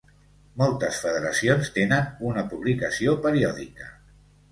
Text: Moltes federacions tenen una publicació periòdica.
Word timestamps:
Moltes 0.59 0.95
federacions 1.01 1.69
tenen 1.75 2.07
una 2.29 2.45
publicació 2.53 3.13
periòdica. 3.27 3.91